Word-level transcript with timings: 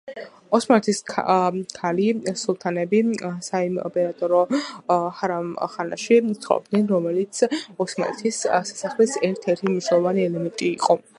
ოსმალეთის 0.57 0.99
ქალი 1.09 2.07
სულთნები 2.43 3.01
საიმპერატორო 3.49 4.39
ჰარამხანაში 5.19 6.19
ცხოვრობდნენ, 6.47 6.89
რომელიც 6.95 7.43
ოსმალეთის 7.87 8.39
სასახლის 8.71 9.15
ერთ-ერთი 9.31 9.73
მნიშვნელოვანი 9.75 10.25
ელემენტი 10.31 10.73
იყო. 10.79 11.03